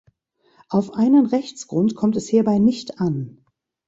Auf 0.69 0.95
einen 0.95 1.27
Rechtsgrund 1.27 1.93
kommt 1.93 2.15
es 2.15 2.27
hierbei 2.27 2.57
nicht 2.57 2.99
an. 2.99 3.45